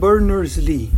Berners-Lee, 0.00 0.90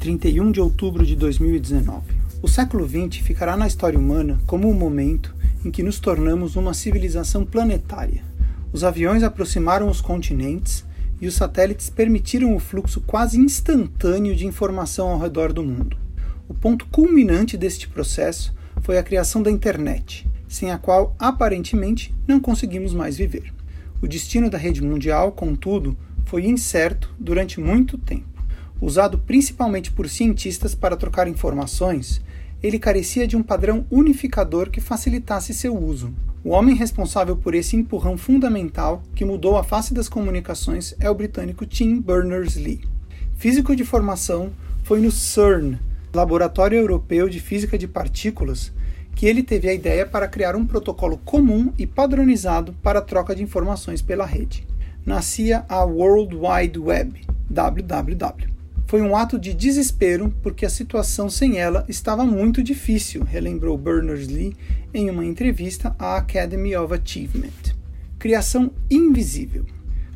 31 0.00 0.50
de 0.50 0.60
outubro 0.60 1.06
de 1.06 1.14
2019. 1.14 2.02
O 2.42 2.48
século 2.48 2.88
XX 2.88 3.24
ficará 3.24 3.56
na 3.56 3.68
história 3.68 3.96
humana 3.96 4.40
como 4.48 4.68
o 4.68 4.74
momento 4.74 5.32
em 5.64 5.70
que 5.70 5.80
nos 5.80 6.00
tornamos 6.00 6.56
uma 6.56 6.74
civilização 6.74 7.44
planetária. 7.44 8.20
Os 8.72 8.82
aviões 8.82 9.22
aproximaram 9.22 9.88
os 9.88 10.00
continentes 10.00 10.84
e 11.20 11.28
os 11.28 11.34
satélites 11.34 11.88
permitiram 11.88 12.56
o 12.56 12.58
fluxo 12.58 13.00
quase 13.02 13.38
instantâneo 13.38 14.34
de 14.34 14.44
informação 14.44 15.10
ao 15.10 15.20
redor 15.20 15.52
do 15.52 15.62
mundo. 15.62 15.96
O 16.48 16.54
ponto 16.54 16.84
culminante 16.86 17.56
deste 17.56 17.86
processo 17.86 18.52
foi 18.82 18.98
a 18.98 19.04
criação 19.04 19.40
da 19.40 19.52
internet, 19.52 20.28
sem 20.48 20.72
a 20.72 20.78
qual 20.78 21.14
aparentemente 21.16 22.12
não 22.26 22.40
conseguimos 22.40 22.92
mais 22.92 23.16
viver. 23.16 23.54
O 24.02 24.08
destino 24.08 24.50
da 24.50 24.58
rede 24.58 24.82
mundial, 24.82 25.30
contudo, 25.30 25.96
foi 26.24 26.44
incerto 26.44 27.14
durante 27.20 27.60
muito 27.60 27.96
tempo. 27.96 28.37
Usado 28.80 29.18
principalmente 29.18 29.90
por 29.90 30.08
cientistas 30.08 30.74
para 30.74 30.96
trocar 30.96 31.26
informações, 31.26 32.20
ele 32.62 32.78
carecia 32.78 33.26
de 33.26 33.36
um 33.36 33.42
padrão 33.42 33.84
unificador 33.90 34.70
que 34.70 34.80
facilitasse 34.80 35.52
seu 35.52 35.76
uso. 35.76 36.12
O 36.44 36.50
homem 36.50 36.76
responsável 36.76 37.36
por 37.36 37.54
esse 37.54 37.76
empurrão 37.76 38.16
fundamental 38.16 39.02
que 39.14 39.24
mudou 39.24 39.56
a 39.56 39.64
face 39.64 39.92
das 39.92 40.08
comunicações 40.08 40.94
é 41.00 41.10
o 41.10 41.14
britânico 41.14 41.66
Tim 41.66 42.00
Berners-Lee. 42.00 42.80
Físico 43.36 43.74
de 43.74 43.84
formação, 43.84 44.52
foi 44.84 45.00
no 45.00 45.10
CERN, 45.10 45.76
Laboratório 46.14 46.78
Europeu 46.78 47.28
de 47.28 47.40
Física 47.40 47.76
de 47.76 47.86
Partículas, 47.86 48.72
que 49.14 49.26
ele 49.26 49.42
teve 49.42 49.68
a 49.68 49.74
ideia 49.74 50.06
para 50.06 50.28
criar 50.28 50.54
um 50.56 50.64
protocolo 50.64 51.18
comum 51.18 51.72
e 51.76 51.86
padronizado 51.86 52.72
para 52.82 53.00
a 53.00 53.02
troca 53.02 53.34
de 53.34 53.42
informações 53.42 54.00
pela 54.00 54.24
rede. 54.24 54.66
Nascia 55.04 55.64
a 55.68 55.84
World 55.84 56.36
Wide 56.36 56.78
Web, 56.78 57.26
WWW. 57.50 58.57
Foi 58.88 59.02
um 59.02 59.14
ato 59.14 59.38
de 59.38 59.52
desespero 59.52 60.34
porque 60.42 60.64
a 60.64 60.70
situação 60.70 61.28
sem 61.28 61.58
ela 61.58 61.84
estava 61.90 62.24
muito 62.24 62.62
difícil, 62.62 63.22
relembrou 63.22 63.76
Berners-Lee 63.76 64.56
em 64.94 65.10
uma 65.10 65.26
entrevista 65.26 65.94
à 65.98 66.16
Academy 66.16 66.74
of 66.74 66.94
Achievement. 66.94 67.74
Criação 68.18 68.72
invisível. 68.90 69.66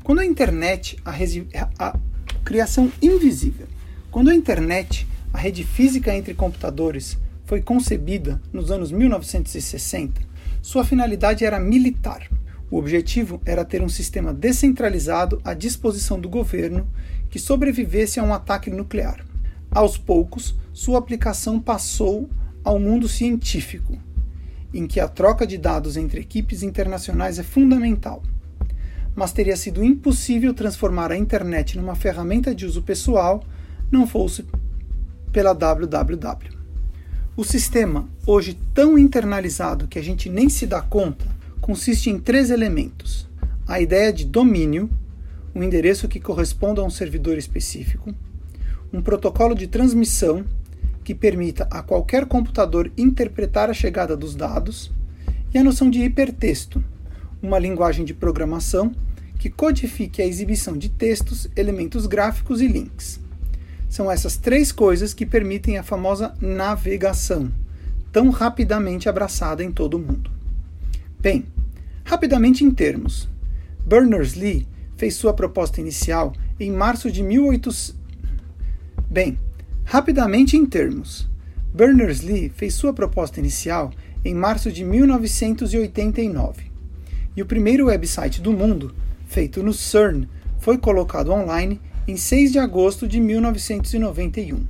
Quando 0.02 0.20
a 0.20 0.24
internet, 0.24 0.96
a, 1.04 1.12
a 1.78 1.98
criação 2.42 2.90
invisível. 3.02 3.66
Quando 4.10 4.30
a 4.30 4.34
internet, 4.34 5.06
a 5.34 5.38
rede 5.38 5.64
física 5.64 6.16
entre 6.16 6.32
computadores, 6.32 7.18
foi 7.44 7.60
concebida 7.60 8.40
nos 8.50 8.70
anos 8.70 8.90
1960, 8.90 10.18
sua 10.62 10.82
finalidade 10.82 11.44
era 11.44 11.60
militar. 11.60 12.26
O 12.72 12.78
objetivo 12.78 13.38
era 13.44 13.66
ter 13.66 13.82
um 13.82 13.88
sistema 13.88 14.32
descentralizado 14.32 15.38
à 15.44 15.52
disposição 15.52 16.18
do 16.18 16.26
governo 16.26 16.88
que 17.28 17.38
sobrevivesse 17.38 18.18
a 18.18 18.22
um 18.22 18.32
ataque 18.32 18.70
nuclear. 18.70 19.22
Aos 19.70 19.98
poucos, 19.98 20.54
sua 20.72 20.98
aplicação 20.98 21.60
passou 21.60 22.30
ao 22.64 22.78
mundo 22.78 23.06
científico, 23.08 23.98
em 24.72 24.86
que 24.86 25.00
a 25.00 25.06
troca 25.06 25.46
de 25.46 25.58
dados 25.58 25.98
entre 25.98 26.22
equipes 26.22 26.62
internacionais 26.62 27.38
é 27.38 27.42
fundamental. 27.42 28.22
Mas 29.14 29.34
teria 29.34 29.54
sido 29.54 29.84
impossível 29.84 30.54
transformar 30.54 31.12
a 31.12 31.16
internet 31.18 31.76
numa 31.76 31.94
ferramenta 31.94 32.54
de 32.54 32.64
uso 32.64 32.80
pessoal 32.80 33.44
não 33.90 34.06
fosse 34.06 34.46
pela 35.30 35.52
WWW. 35.52 36.58
O 37.36 37.44
sistema, 37.44 38.08
hoje 38.26 38.58
tão 38.72 38.96
internalizado 38.96 39.86
que 39.86 39.98
a 39.98 40.02
gente 40.02 40.30
nem 40.30 40.48
se 40.48 40.66
dá 40.66 40.80
conta, 40.80 41.41
consiste 41.62 42.10
em 42.10 42.18
três 42.18 42.50
elementos: 42.50 43.26
a 43.66 43.80
ideia 43.80 44.12
de 44.12 44.26
domínio, 44.26 44.90
um 45.54 45.62
endereço 45.62 46.08
que 46.08 46.20
corresponda 46.20 46.82
a 46.82 46.84
um 46.84 46.90
servidor 46.90 47.38
específico, 47.38 48.12
um 48.92 49.00
protocolo 49.00 49.54
de 49.54 49.68
transmissão 49.68 50.44
que 51.04 51.14
permita 51.14 51.66
a 51.70 51.82
qualquer 51.82 52.26
computador 52.26 52.92
interpretar 52.98 53.70
a 53.70 53.74
chegada 53.74 54.16
dos 54.16 54.34
dados, 54.34 54.92
e 55.54 55.58
a 55.58 55.64
noção 55.64 55.88
de 55.88 56.02
hipertexto, 56.02 56.82
uma 57.40 57.58
linguagem 57.58 58.04
de 58.04 58.12
programação 58.12 58.92
que 59.38 59.50
codifique 59.50 60.20
a 60.20 60.26
exibição 60.26 60.76
de 60.76 60.88
textos, 60.88 61.48
elementos 61.56 62.06
gráficos 62.06 62.60
e 62.60 62.66
links. 62.66 63.20
São 63.88 64.10
essas 64.10 64.36
três 64.36 64.72
coisas 64.72 65.12
que 65.12 65.26
permitem 65.26 65.78
a 65.78 65.82
famosa 65.82 66.34
navegação, 66.40 67.52
tão 68.10 68.30
rapidamente 68.30 69.08
abraçada 69.08 69.62
em 69.62 69.70
todo 69.70 69.94
o 69.94 69.98
mundo. 69.98 70.41
Bem, 71.22 71.46
rapidamente 72.04 72.64
em 72.64 72.70
termos, 72.72 73.28
Berners-Lee 73.86 74.66
fez 74.96 75.14
sua 75.14 75.32
proposta 75.32 75.80
inicial 75.80 76.32
em 76.58 76.72
março 76.72 77.12
de 77.12 77.22
1800. 77.22 77.94
Bem, 79.08 79.38
rapidamente 79.84 80.56
em 80.56 80.66
termos, 80.66 81.30
Berners-Lee 81.72 82.48
fez 82.48 82.74
sua 82.74 82.92
proposta 82.92 83.38
inicial 83.38 83.92
em 84.24 84.34
março 84.34 84.72
de 84.72 84.84
1989. 84.84 86.64
E 87.36 87.40
o 87.40 87.46
primeiro 87.46 87.86
website 87.86 88.40
do 88.40 88.50
mundo, 88.50 88.92
feito 89.28 89.62
no 89.62 89.72
CERN, 89.72 90.26
foi 90.58 90.76
colocado 90.76 91.30
online 91.30 91.80
em 92.08 92.16
6 92.16 92.50
de 92.50 92.58
agosto 92.58 93.06
de 93.06 93.20
1991. 93.20 94.66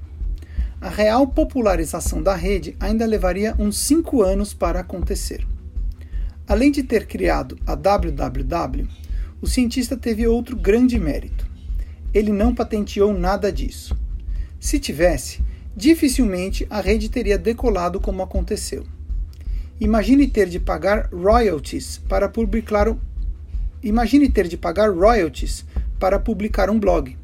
A 0.82 0.90
real 0.90 1.26
popularização 1.26 2.22
da 2.22 2.34
rede 2.34 2.76
ainda 2.78 3.06
levaria 3.06 3.54
uns 3.58 3.78
5 3.78 4.20
anos 4.20 4.52
para 4.52 4.80
acontecer. 4.80 5.46
Além 6.46 6.70
de 6.70 6.82
ter 6.82 7.06
criado 7.06 7.58
a 7.66 7.74
www, 7.74 8.86
o 9.40 9.46
cientista 9.46 9.96
teve 9.96 10.26
outro 10.26 10.56
grande 10.56 10.98
mérito. 10.98 11.46
Ele 12.12 12.32
não 12.32 12.54
patenteou 12.54 13.16
nada 13.16 13.50
disso. 13.50 13.96
Se 14.60 14.78
tivesse, 14.78 15.40
dificilmente 15.74 16.66
a 16.68 16.80
rede 16.80 17.08
teria 17.08 17.38
decolado 17.38 18.00
como 18.00 18.22
aconteceu. 18.22 18.84
Imagine 19.80 20.28
ter 20.28 20.48
de 20.48 20.60
pagar 20.60 21.08
royalties 21.12 21.98
para 22.08 22.28
publicar 22.28 22.88
um... 22.88 22.98
Imagine 23.82 24.28
ter 24.28 24.46
de 24.46 24.56
pagar 24.56 24.90
royalties 24.90 25.64
para 25.98 26.18
publicar 26.20 26.70
um 26.70 26.78
blog. 26.78 27.16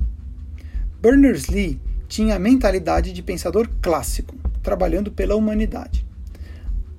Berners-Lee 1.00 1.80
tinha 2.08 2.34
a 2.34 2.38
mentalidade 2.38 3.12
de 3.12 3.22
pensador 3.22 3.68
clássico, 3.80 4.34
trabalhando 4.62 5.12
pela 5.12 5.36
humanidade. 5.36 6.07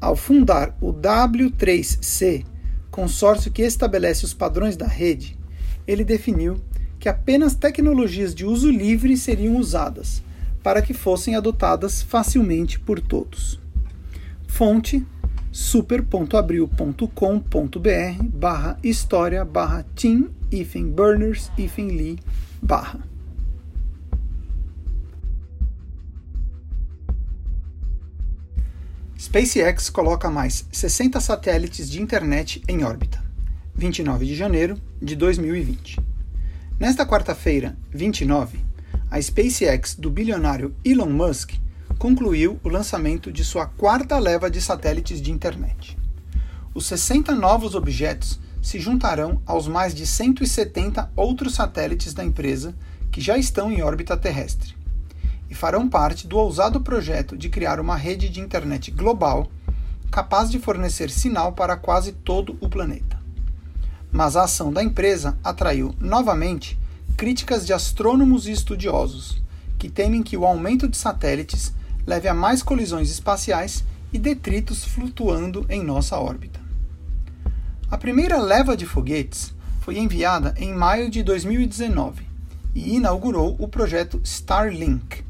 Ao 0.02 0.16
fundar 0.16 0.78
o 0.80 0.94
W3C, 0.94 2.46
consórcio 2.90 3.52
que 3.52 3.62
estabelece 3.62 4.24
os 4.24 4.34
padrões 4.34 4.78
da 4.78 4.88
rede, 4.88 5.38
ele 5.86 6.06
definiu 6.06 6.62
que 7.00 7.10
apenas 7.10 7.56
tecnologias 7.56 8.36
de 8.36 8.46
uso 8.46 8.70
livre 8.70 9.18
seriam 9.18 9.58
usadas, 9.58 10.22
para 10.62 10.82
que 10.82 10.94
fossem 10.94 11.36
adotadas 11.36 12.02
facilmente 12.02 12.80
por 12.80 13.00
todos. 13.00 13.60
Fonte 14.48 15.06
super.abril.com.br 15.52 18.24
barra 18.24 18.78
história 18.84 19.44
barra 19.44 19.86
Tim 19.96 20.30
Berners 20.96 21.52
Lee 21.58 22.20
barra 22.62 23.09
SpaceX 29.20 29.90
coloca 29.90 30.30
mais 30.30 30.66
60 30.72 31.20
satélites 31.20 31.90
de 31.90 32.02
internet 32.02 32.64
em 32.70 32.86
órbita. 32.86 33.22
29 33.76 34.26
de 34.26 34.34
janeiro 34.34 34.80
de 35.02 35.14
2020. 35.14 36.00
Nesta 36.80 37.06
quarta-feira, 37.06 37.78
29, 37.92 38.60
a 39.12 39.22
SpaceX 39.22 39.96
do 39.96 40.10
bilionário 40.10 40.74
Elon 40.86 41.10
Musk 41.10 41.52
concluiu 41.98 42.62
o 42.64 42.70
lançamento 42.70 43.30
de 43.30 43.44
sua 43.44 43.66
quarta 43.66 44.18
leva 44.18 44.50
de 44.50 44.62
satélites 44.62 45.22
de 45.22 45.34
internet. 45.34 45.98
Os 46.74 46.86
60 46.86 47.36
novos 47.36 47.76
objetos 47.76 48.40
se 48.62 48.80
juntarão 48.80 49.42
aos 49.46 49.68
mais 49.68 49.94
de 49.94 50.08
170 50.08 51.12
outros 51.14 51.56
satélites 51.56 52.14
da 52.14 52.24
empresa 52.24 52.74
que 53.12 53.20
já 53.20 53.38
estão 53.38 53.70
em 53.70 53.82
órbita 53.82 54.16
terrestre 54.16 54.79
e 55.50 55.56
farão 55.56 55.90
parte 55.90 56.28
do 56.28 56.38
ousado 56.38 56.82
projeto 56.82 57.38
de 57.38 57.50
criar 57.50 57.80
uma 57.80 57.96
rede 57.96 58.30
de 58.30 58.40
internet 58.40 58.92
global 58.92 59.50
capaz 60.12 60.50
de 60.50 60.60
fornecer 60.60 61.10
sinal 61.10 61.54
para 61.54 61.76
quase 61.78 62.12
todo 62.12 62.58
o 62.60 62.70
planeta. 62.70 63.20
Mas 64.12 64.36
a 64.36 64.44
ação 64.44 64.72
da 64.72 64.84
empresa 64.84 65.38
atraiu 65.44 65.94
novamente 66.00 66.78
críticas 67.16 67.66
de 67.66 67.74
astrônomos 67.74 68.48
e 68.48 68.52
estudiosos, 68.52 69.42
que 69.78 69.90
temem 69.90 70.24
que 70.24 70.38
o 70.38 70.46
aumento 70.46 70.88
de 70.88 70.98
satélites 70.98 71.74
leve 72.06 72.28
a 72.28 72.34
mais 72.34 72.64
colisões 72.64 73.12
espaciais 73.12 73.84
e 74.12 74.18
detritos 74.18 74.84
flutuando 74.84 75.66
em 75.70 75.84
nossa 75.84 76.18
órbita. 76.18 76.60
A 77.92 77.98
primeira 77.98 78.38
leva 78.38 78.76
de 78.76 78.86
foguetes 78.86 79.54
foi 79.82 79.98
enviada 79.98 80.54
em 80.58 80.74
maio 80.74 81.10
de 81.10 81.24
2019 81.24 82.24
e 82.74 82.96
inaugurou 82.96 83.56
o 83.60 83.68
projeto 83.68 84.20
Starlink, 84.24 85.24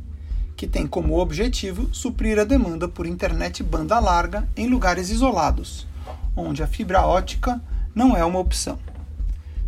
que 0.60 0.68
tem 0.68 0.86
como 0.86 1.18
objetivo 1.18 1.88
suprir 1.90 2.38
a 2.38 2.44
demanda 2.44 2.86
por 2.86 3.06
internet 3.06 3.64
banda 3.64 3.98
larga 3.98 4.46
em 4.58 4.68
lugares 4.68 5.10
isolados, 5.10 5.88
onde 6.36 6.62
a 6.62 6.68
fibra 6.68 7.08
ótica 7.08 7.62
não 7.96 8.14
é 8.14 8.26
uma 8.26 8.40
opção. 8.40 8.78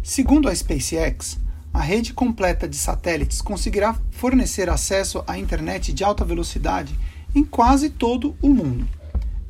Segundo 0.03 0.49
a 0.49 0.53
SpaceX, 0.53 1.39
a 1.73 1.79
rede 1.79 2.11
completa 2.11 2.67
de 2.67 2.75
satélites 2.75 3.41
conseguirá 3.41 3.97
fornecer 4.11 4.69
acesso 4.69 5.23
à 5.25 5.37
internet 5.37 5.93
de 5.93 6.03
alta 6.03 6.25
velocidade 6.25 6.93
em 7.33 7.45
quase 7.45 7.89
todo 7.89 8.35
o 8.41 8.49
mundo, 8.49 8.85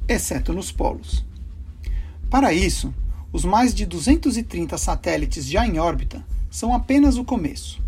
exceto 0.08 0.54
nos 0.54 0.72
polos. 0.72 1.26
Para 2.30 2.54
isso, 2.54 2.94
os 3.34 3.44
mais 3.44 3.74
de 3.74 3.88
230 3.88 4.78
satélites 4.78 5.48
já 5.48 5.66
em 5.66 5.80
órbita 5.80 6.24
são 6.52 6.72
apenas 6.72 7.18
o 7.18 7.26
começo. 7.26 7.82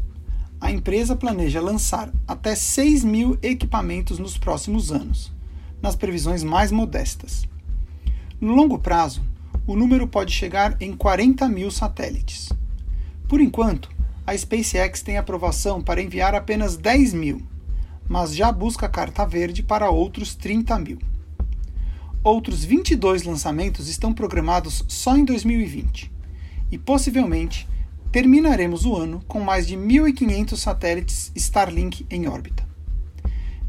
A 0.64 0.72
empresa 0.72 1.14
planeja 1.14 1.60
lançar 1.60 2.10
até 2.26 2.56
6 2.56 3.04
mil 3.04 3.38
equipamentos 3.44 4.18
nos 4.18 4.38
próximos 4.38 4.94
anos, 4.94 5.30
nas 5.82 5.94
previsões 5.94 6.42
mais 6.42 6.72
modestas. 6.72 7.46
No 8.40 8.56
longo 8.56 8.80
prazo, 8.80 9.22
o 9.68 9.76
número 9.76 10.08
pode 10.08 10.32
chegar 10.32 10.78
em 10.82 10.96
40 10.96 11.50
mil 11.50 11.70
satélites. 11.70 12.48
Por 13.28 13.42
enquanto, 13.42 13.90
a 14.26 14.38
SpaceX 14.38 15.02
tem 15.02 15.18
aprovação 15.18 15.82
para 15.82 16.02
enviar 16.02 16.34
apenas 16.34 16.78
10 16.78 17.12
mil, 17.14 17.42
mas 18.08 18.34
já 18.34 18.50
busca 18.50 18.88
carta 18.88 19.26
verde 19.26 19.62
para 19.62 19.90
outros 19.90 20.34
30 20.34 20.80
mil. 20.80 21.00
Outros 22.24 22.64
22 22.64 23.24
lançamentos 23.24 23.90
estão 23.90 24.14
programados 24.14 24.86
só 24.88 25.18
em 25.18 25.26
2020 25.26 26.10
e 26.72 26.78
possivelmente 26.78 27.68
terminaremos 28.14 28.86
o 28.86 28.96
ano 28.96 29.24
com 29.28 29.40
mais 29.40 29.66
de 29.66 29.76
1.500 29.76 30.56
satélites 30.56 31.32
Starlink 31.36 32.06
em 32.12 32.28
órbita. 32.28 32.64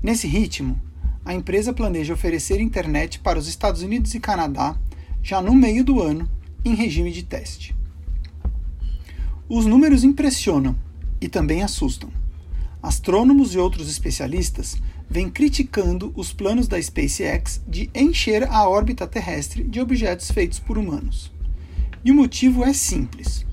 Nesse 0.02 0.26
ritmo, 0.26 0.79
a 1.25 1.32
empresa 1.32 1.73
planeja 1.73 2.12
oferecer 2.12 2.61
internet 2.61 3.20
para 3.20 3.38
os 3.38 3.49
Estados 3.49 3.81
Unidos 3.81 4.14
e 4.14 4.20
Canadá 4.20 4.76
já 5.23 5.41
no 5.41 5.55
meio 5.55 5.82
do 5.82 6.02
ano, 6.02 6.29
em 6.62 6.75
regime 6.75 7.11
de 7.11 7.23
teste. 7.23 7.75
Os 9.49 9.64
números 9.64 10.05
impressionam 10.05 10.76
e 11.23 11.26
também 11.26 11.62
assustam. 11.62 12.11
Astrônomos 12.82 13.55
e 13.55 13.58
outros 13.58 13.88
especialistas 13.88 14.76
vem 15.08 15.31
criticando 15.31 16.12
os 16.14 16.35
planos 16.35 16.69
da 16.69 16.81
SpaceX 16.81 17.62
de 17.67 17.88
encher 17.94 18.46
a 18.50 18.69
órbita 18.69 19.06
terrestre 19.06 19.64
de 19.64 19.81
objetos 19.81 20.31
feitos 20.31 20.58
por 20.58 20.76
humanos. 20.76 21.32
E 22.05 22.11
o 22.11 22.14
motivo 22.14 22.62
é 22.62 22.75
simples: 22.75 23.46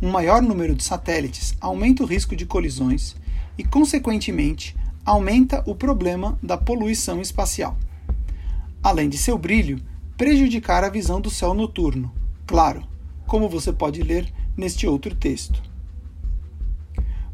um 0.00 0.10
maior 0.10 0.40
número 0.42 0.74
de 0.74 0.84
satélites 0.84 1.54
aumenta 1.60 2.02
o 2.02 2.06
risco 2.06 2.36
de 2.36 2.46
colisões 2.46 3.16
e, 3.56 3.64
consequentemente, 3.64 4.76
aumenta 5.04 5.62
o 5.66 5.74
problema 5.74 6.38
da 6.42 6.56
poluição 6.56 7.20
espacial. 7.20 7.76
Além 8.82 9.08
de 9.08 9.18
seu 9.18 9.36
brilho, 9.36 9.80
prejudicar 10.16 10.84
a 10.84 10.88
visão 10.88 11.20
do 11.20 11.30
céu 11.30 11.54
noturno, 11.54 12.12
claro, 12.46 12.82
como 13.26 13.48
você 13.48 13.72
pode 13.72 14.02
ler 14.02 14.32
neste 14.56 14.86
outro 14.86 15.14
texto. 15.14 15.62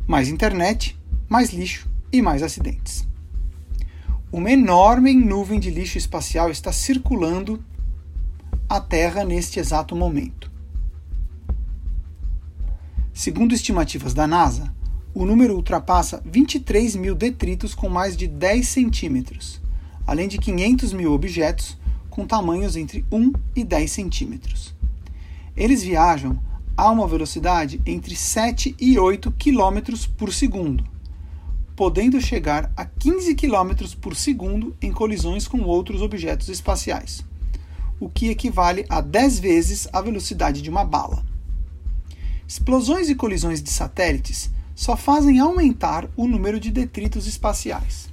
Mais 0.07 0.29
internet, 0.29 0.99
mais 1.29 1.51
lixo 1.51 1.89
e 2.13 2.21
mais 2.21 2.43
acidentes 2.43 3.07
uma 4.35 4.51
enorme 4.51 5.15
nuvem 5.15 5.61
de 5.61 5.71
lixo 5.71 5.97
espacial 5.97 6.51
está 6.51 6.73
circulando 6.73 7.65
a 8.69 8.81
Terra 8.81 9.23
neste 9.23 9.61
exato 9.61 9.95
momento. 9.95 10.51
Segundo 13.17 13.55
estimativas 13.55 14.13
da 14.13 14.27
NASA, 14.27 14.75
o 15.15 15.25
número 15.25 15.55
ultrapassa 15.55 16.21
23 16.27 16.97
mil 16.97 17.15
detritos 17.15 17.73
com 17.73 17.89
mais 17.89 18.17
de 18.17 18.27
10 18.27 18.67
centímetros, 18.67 19.61
além 20.05 20.27
de 20.27 20.37
500 20.37 20.93
mil 20.93 21.13
objetos 21.13 21.79
com 22.11 22.27
tamanhos 22.27 22.75
entre 22.75 23.05
1 23.13 23.33
e 23.55 23.63
10 23.63 23.93
centímetros. 23.93 24.75
Eles 25.57 25.85
viajam 25.85 26.41
a 26.77 26.91
uma 26.91 27.07
velocidade 27.07 27.81
entre 27.87 28.17
7 28.17 28.75
e 28.81 28.99
8 28.99 29.31
quilômetros 29.31 30.07
por 30.07 30.33
segundo, 30.33 30.83
podendo 31.77 32.21
chegar 32.21 32.73
a 32.77 32.85
15 32.85 33.37
km 33.37 33.95
por 34.01 34.17
segundo 34.17 34.77
em 34.83 34.91
colisões 34.91 35.47
com 35.47 35.61
outros 35.63 36.03
objetos 36.03 36.49
espaciais, 36.49 37.25
o 38.01 38.09
que 38.09 38.29
equivale 38.29 38.85
a 38.89 39.01
10 39.01 39.39
vezes 39.39 39.87
a 39.93 40.01
velocidade 40.01 40.61
de 40.61 40.69
uma 40.69 40.85
bala. 40.85 41.34
Explosões 42.47 43.09
e 43.09 43.15
colisões 43.15 43.63
de 43.63 43.71
satélites 43.71 44.51
só 44.75 44.97
fazem 44.97 45.39
aumentar 45.39 46.09
o 46.17 46.27
número 46.27 46.61
de 46.61 46.71
detritos 46.71 47.27
espaciais. 47.27 48.13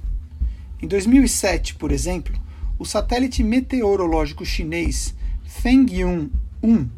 Em 0.80 0.86
2007, 0.86 1.74
por 1.74 1.92
exemplo, 1.92 2.34
o 2.78 2.84
satélite 2.84 3.42
meteorológico 3.42 4.44
chinês 4.44 5.14
Fengyun-1 5.44 6.88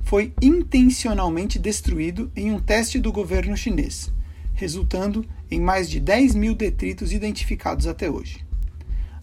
foi 0.00 0.32
intencionalmente 0.40 1.58
destruído 1.58 2.32
em 2.34 2.50
um 2.50 2.58
teste 2.58 2.98
do 2.98 3.12
governo 3.12 3.56
chinês, 3.56 4.10
resultando 4.54 5.24
em 5.50 5.60
mais 5.60 5.88
de 5.90 6.00
10 6.00 6.34
mil 6.34 6.54
detritos 6.54 7.12
identificados 7.12 7.86
até 7.86 8.10
hoje. 8.10 8.44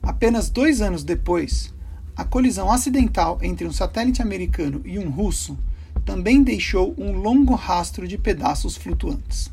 Apenas 0.01 0.51
dois 0.51 0.81
anos 0.81 1.03
depois, 1.03 1.73
a 2.15 2.23
colisão 2.23 2.71
acidental 2.71 3.39
entre 3.41 3.65
um 3.65 3.71
satélite 3.71 4.21
americano 4.21 4.81
e 4.85 4.99
um 4.99 5.09
russo 5.09 5.57
também 6.05 6.43
deixou 6.43 6.93
um 6.97 7.11
longo 7.13 7.55
rastro 7.55 8.07
de 8.07 8.17
pedaços 8.17 8.77
flutuantes. 8.77 9.51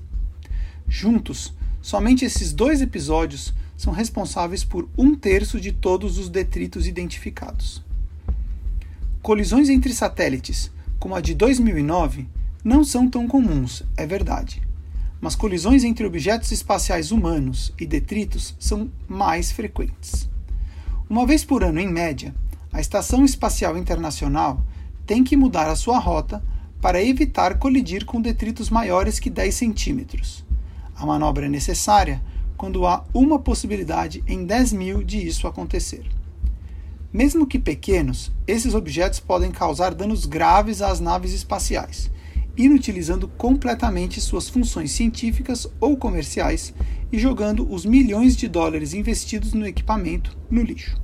Juntos, 0.86 1.54
somente 1.80 2.24
esses 2.24 2.52
dois 2.52 2.80
episódios 2.80 3.54
são 3.76 3.92
responsáveis 3.92 4.62
por 4.62 4.88
um 4.96 5.14
terço 5.14 5.60
de 5.60 5.72
todos 5.72 6.18
os 6.18 6.28
detritos 6.28 6.86
identificados. 6.86 7.82
Colisões 9.22 9.68
entre 9.68 9.94
satélites, 9.94 10.70
como 10.98 11.14
a 11.14 11.20
de 11.20 11.34
2009, 11.34 12.28
não 12.62 12.84
são 12.84 13.08
tão 13.08 13.26
comuns, 13.26 13.82
é 13.96 14.06
verdade 14.06 14.62
mas 15.22 15.36
colisões 15.36 15.84
entre 15.84 16.04
objetos 16.04 16.50
espaciais 16.50 17.12
humanos 17.12 17.72
e 17.78 17.86
detritos 17.86 18.56
são 18.58 18.90
mais 19.06 19.52
frequentes. 19.52 20.28
Uma 21.08 21.24
vez 21.24 21.44
por 21.44 21.62
ano, 21.62 21.78
em 21.78 21.86
média, 21.86 22.34
a 22.72 22.80
Estação 22.80 23.24
Espacial 23.24 23.78
Internacional 23.78 24.66
tem 25.12 25.22
que 25.22 25.36
mudar 25.36 25.68
a 25.68 25.76
sua 25.76 25.98
rota 25.98 26.42
para 26.80 27.04
evitar 27.04 27.58
colidir 27.58 28.06
com 28.06 28.18
detritos 28.18 28.70
maiores 28.70 29.18
que 29.18 29.28
10 29.28 29.54
centímetros. 29.54 30.42
A 30.96 31.04
manobra 31.04 31.44
é 31.44 31.48
necessária 31.50 32.22
quando 32.56 32.86
há 32.86 33.04
uma 33.12 33.38
possibilidade 33.38 34.24
em 34.26 34.46
10 34.46 34.72
mil 34.72 35.02
de 35.02 35.18
isso 35.18 35.46
acontecer. 35.46 36.02
Mesmo 37.12 37.46
que 37.46 37.58
pequenos, 37.58 38.32
esses 38.46 38.72
objetos 38.72 39.20
podem 39.20 39.50
causar 39.50 39.92
danos 39.92 40.24
graves 40.24 40.80
às 40.80 40.98
naves 40.98 41.34
espaciais 41.34 42.10
inutilizando 42.56 43.28
completamente 43.28 44.18
suas 44.18 44.48
funções 44.48 44.92
científicas 44.92 45.66
ou 45.78 45.94
comerciais 45.94 46.72
e 47.12 47.18
jogando 47.18 47.70
os 47.70 47.84
milhões 47.84 48.34
de 48.34 48.48
dólares 48.48 48.94
investidos 48.94 49.52
no 49.52 49.66
equipamento 49.66 50.34
no 50.50 50.62
lixo. 50.62 50.98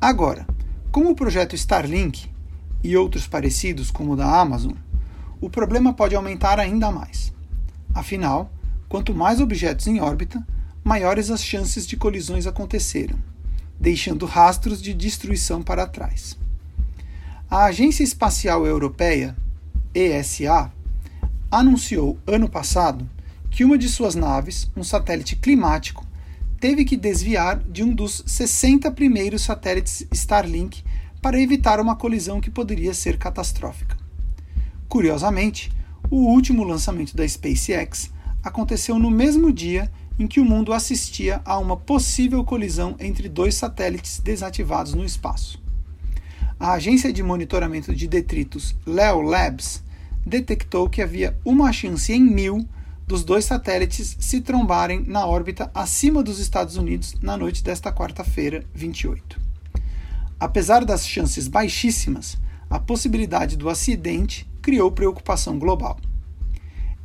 Agora, 0.00 0.46
como 0.90 1.10
o 1.10 1.14
projeto 1.14 1.54
Starlink 1.54 2.28
e 2.82 2.96
outros 2.96 3.26
parecidos, 3.26 3.90
como 3.90 4.12
o 4.12 4.16
da 4.16 4.40
Amazon, 4.40 4.72
o 5.40 5.48
problema 5.48 5.92
pode 5.92 6.14
aumentar 6.14 6.58
ainda 6.58 6.90
mais. 6.90 7.32
Afinal, 7.94 8.52
quanto 8.88 9.14
mais 9.14 9.40
objetos 9.40 9.86
em 9.86 10.00
órbita, 10.00 10.46
maiores 10.82 11.30
as 11.30 11.44
chances 11.44 11.86
de 11.86 11.96
colisões 11.96 12.46
acontecerem, 12.46 13.16
deixando 13.78 14.26
rastros 14.26 14.80
de 14.80 14.94
destruição 14.94 15.62
para 15.62 15.86
trás. 15.86 16.36
A 17.50 17.64
Agência 17.64 18.02
Espacial 18.02 18.66
Europeia 18.66 19.36
ESA, 19.94 20.70
anunciou 21.50 22.18
ano 22.26 22.48
passado 22.48 23.08
que 23.50 23.64
uma 23.64 23.78
de 23.78 23.88
suas 23.88 24.14
naves, 24.14 24.70
um 24.76 24.84
satélite 24.84 25.36
climático, 25.36 26.06
teve 26.60 26.84
que 26.84 26.96
desviar 26.96 27.58
de 27.58 27.82
um 27.82 27.94
dos 27.94 28.22
60 28.26 28.90
primeiros 28.92 29.42
satélites 29.42 30.06
Starlink 30.12 30.82
para 31.20 31.40
evitar 31.40 31.80
uma 31.80 31.96
colisão 31.96 32.40
que 32.40 32.50
poderia 32.50 32.94
ser 32.94 33.18
catastrófica. 33.18 33.96
Curiosamente, 34.88 35.72
o 36.10 36.16
último 36.16 36.64
lançamento 36.64 37.16
da 37.16 37.26
SpaceX 37.26 38.10
aconteceu 38.42 38.98
no 38.98 39.10
mesmo 39.10 39.52
dia 39.52 39.90
em 40.18 40.26
que 40.26 40.40
o 40.40 40.44
mundo 40.44 40.72
assistia 40.72 41.40
a 41.44 41.58
uma 41.58 41.76
possível 41.76 42.44
colisão 42.44 42.96
entre 42.98 43.28
dois 43.28 43.54
satélites 43.54 44.18
desativados 44.20 44.94
no 44.94 45.04
espaço 45.04 45.60
a 46.58 46.72
agência 46.72 47.12
de 47.12 47.22
monitoramento 47.22 47.94
de 47.94 48.08
detritos 48.08 48.74
Leo 48.84 49.22
Labs 49.22 49.82
detectou 50.26 50.88
que 50.88 51.00
havia 51.00 51.38
uma 51.44 51.72
chance 51.72 52.12
em 52.12 52.20
mil 52.20 52.68
dos 53.06 53.24
dois 53.24 53.44
satélites 53.44 54.16
se 54.18 54.40
trombarem 54.40 55.04
na 55.06 55.24
órbita 55.24 55.70
acima 55.72 56.22
dos 56.22 56.38
Estados 56.38 56.76
Unidos 56.76 57.14
na 57.22 57.36
noite 57.36 57.64
desta 57.64 57.92
quarta-feira, 57.92 58.64
28. 58.74 59.47
Apesar 60.40 60.84
das 60.84 61.06
chances 61.06 61.48
baixíssimas, 61.48 62.36
a 62.70 62.78
possibilidade 62.78 63.56
do 63.56 63.68
acidente 63.68 64.48
criou 64.62 64.92
preocupação 64.92 65.58
global. 65.58 65.98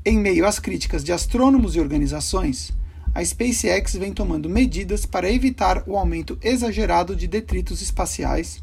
Em 0.05 0.19
meio 0.19 0.45
às 0.45 0.59
críticas 0.59 1.03
de 1.03 1.11
astrônomos 1.11 1.75
e 1.75 1.79
organizações, 1.79 2.71
a 3.15 3.23
SpaceX 3.23 3.95
vem 3.95 4.13
tomando 4.13 4.49
medidas 4.49 5.05
para 5.05 5.31
evitar 5.31 5.83
o 5.87 5.97
aumento 5.97 6.37
exagerado 6.41 7.15
de 7.15 7.27
detritos 7.27 7.81
espaciais 7.81 8.61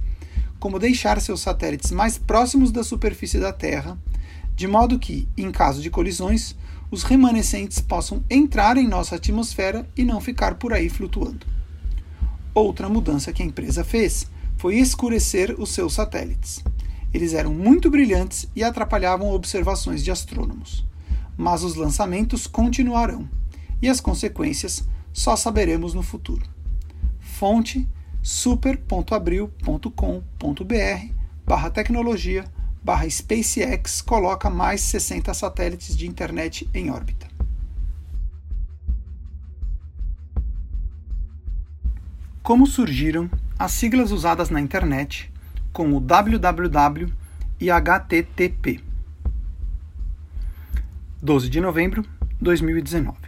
como 0.61 0.79
deixar 0.79 1.21
seus 1.21 1.41
satélites 1.41 1.91
mais 1.91 2.19
próximos 2.19 2.71
da 2.71 2.85
superfície 2.85 3.39
da 3.39 3.53
Terra, 3.53 3.99
de 4.55 4.69
modo 4.69 4.99
que, 4.99 5.27
em 5.37 5.51
caso 5.51 5.81
de 5.81 5.89
colisões, 5.89 6.55
os 6.91 7.03
remanescentes 7.03 7.81
possam 7.81 8.23
entrar 8.29 8.77
em 8.77 8.87
nossa 8.87 9.17
atmosfera 9.17 9.89
e 9.97 10.05
não 10.05 10.21
ficar 10.21 10.57
por 10.57 10.75
aí 10.75 10.91
flutuando. 10.91 11.47
Outra 12.53 12.89
mudança 12.89 13.33
que 13.33 13.43
a 13.43 13.47
empresa 13.47 13.83
fez 13.83 14.27
foi 14.61 14.77
escurecer 14.77 15.57
os 15.59 15.71
seus 15.71 15.95
satélites. 15.95 16.63
Eles 17.15 17.33
eram 17.33 17.55
muito 17.55 17.89
brilhantes 17.89 18.47
e 18.55 18.63
atrapalhavam 18.63 19.33
observações 19.33 20.05
de 20.05 20.11
astrônomos. 20.11 20.87
Mas 21.35 21.65
os 21.65 21.77
lançamentos 21.77 22.47
continuarão, 22.47 23.27
e 23.81 23.89
as 23.89 24.03
consequências 24.03 24.87
só 25.15 25.35
saberemos 25.35 25.95
no 25.95 26.03
futuro. 26.03 26.45
Fonte 27.21 27.89
super.abril.com.br 28.23 31.15
barra 31.47 31.71
tecnologia 31.71 32.45
barra 32.85 33.09
SpaceX 33.09 34.03
coloca 34.03 34.51
mais 34.51 34.83
60 34.83 35.33
satélites 35.33 35.97
de 35.97 36.07
internet 36.07 36.69
em 36.75 36.91
órbita. 36.91 37.27
Como 42.43 42.67
surgiram 42.67 43.31
as 43.61 43.71
siglas 43.73 44.11
usadas 44.11 44.49
na 44.49 44.59
internet 44.59 45.31
com 45.71 45.95
o 45.95 46.01
www 46.01 47.13
e 47.61 47.71
HTTP? 47.71 48.83
12 51.21 51.51
de 51.51 51.61
novembro 51.61 52.01
de 52.01 52.09
2019. 52.41 53.19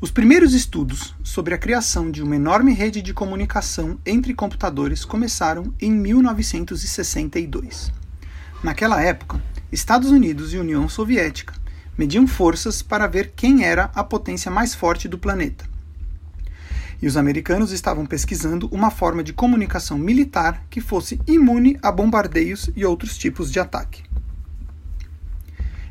Os 0.00 0.10
primeiros 0.10 0.54
estudos 0.54 1.14
sobre 1.22 1.52
a 1.52 1.58
criação 1.58 2.10
de 2.10 2.22
uma 2.22 2.34
enorme 2.34 2.72
rede 2.72 3.02
de 3.02 3.12
comunicação 3.12 3.98
entre 4.06 4.32
computadores 4.32 5.04
começaram 5.04 5.74
em 5.78 5.92
1962. 5.92 7.92
Naquela 8.64 9.02
época, 9.02 9.38
Estados 9.70 10.10
Unidos 10.10 10.54
e 10.54 10.56
União 10.56 10.88
Soviética 10.88 11.52
mediam 11.98 12.26
forças 12.26 12.80
para 12.80 13.06
ver 13.06 13.34
quem 13.36 13.66
era 13.66 13.90
a 13.94 14.02
potência 14.02 14.50
mais 14.50 14.74
forte 14.74 15.06
do 15.06 15.18
planeta. 15.18 15.66
E 17.00 17.06
os 17.06 17.16
americanos 17.16 17.70
estavam 17.70 18.04
pesquisando 18.04 18.68
uma 18.72 18.90
forma 18.90 19.22
de 19.22 19.32
comunicação 19.32 19.96
militar 19.96 20.64
que 20.68 20.80
fosse 20.80 21.20
imune 21.26 21.78
a 21.82 21.92
bombardeios 21.92 22.70
e 22.74 22.84
outros 22.84 23.16
tipos 23.16 23.52
de 23.52 23.60
ataque. 23.60 24.02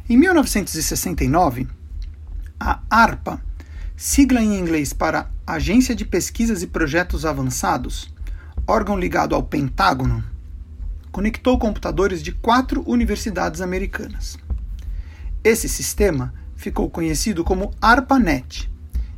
Em 0.10 0.18
1969, 0.18 1.68
a 2.60 2.82
ARPA, 2.90 3.42
sigla 3.96 4.42
em 4.42 4.60
inglês 4.60 4.94
para 4.94 5.30
Agência 5.46 5.96
de 5.96 6.06
Pesquisas 6.06 6.62
e 6.62 6.68
Projetos 6.68 7.26
Avançados, 7.26 8.14
órgão 8.66 9.00
ligado 9.00 9.34
ao 9.34 9.44
Pentágono, 9.44 10.24
conectou 11.12 11.58
computadores 11.58 12.22
de 12.22 12.32
quatro 12.32 12.84
universidades 12.86 13.62
americanas. 13.62 14.38
Esse 15.44 15.70
sistema 15.70 16.34
ficou 16.56 16.90
conhecido 16.90 17.44
como 17.44 17.74
ARPANET, 17.82 18.70